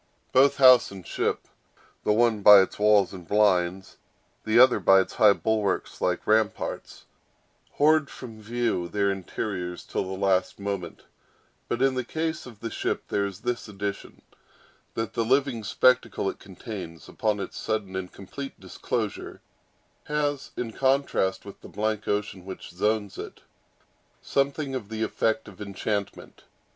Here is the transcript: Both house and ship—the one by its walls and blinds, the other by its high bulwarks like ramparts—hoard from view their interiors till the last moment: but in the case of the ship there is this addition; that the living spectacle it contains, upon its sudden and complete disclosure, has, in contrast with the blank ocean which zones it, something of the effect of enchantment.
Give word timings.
Both 0.31 0.57
house 0.57 0.89
and 0.89 1.05
ship—the 1.05 2.11
one 2.11 2.41
by 2.41 2.61
its 2.61 2.79
walls 2.79 3.13
and 3.13 3.27
blinds, 3.27 3.97
the 4.45 4.57
other 4.57 4.79
by 4.79 4.99
its 5.01 5.13
high 5.13 5.33
bulwarks 5.33 6.01
like 6.01 6.25
ramparts—hoard 6.25 8.09
from 8.09 8.41
view 8.41 8.87
their 8.87 9.11
interiors 9.11 9.83
till 9.83 10.01
the 10.03 10.17
last 10.19 10.59
moment: 10.59 11.03
but 11.67 11.83
in 11.83 11.93
the 11.93 12.03
case 12.03 12.47
of 12.47 12.61
the 12.61 12.71
ship 12.71 13.09
there 13.09 13.27
is 13.27 13.41
this 13.41 13.67
addition; 13.69 14.23
that 14.95 15.13
the 15.13 15.23
living 15.23 15.63
spectacle 15.63 16.27
it 16.31 16.39
contains, 16.39 17.07
upon 17.07 17.39
its 17.39 17.55
sudden 17.55 17.95
and 17.95 18.11
complete 18.11 18.59
disclosure, 18.59 19.39
has, 20.05 20.49
in 20.57 20.73
contrast 20.73 21.45
with 21.45 21.61
the 21.61 21.69
blank 21.69 22.07
ocean 22.07 22.43
which 22.43 22.71
zones 22.71 23.19
it, 23.19 23.41
something 24.19 24.73
of 24.73 24.89
the 24.89 25.03
effect 25.03 25.47
of 25.47 25.61
enchantment. 25.61 26.41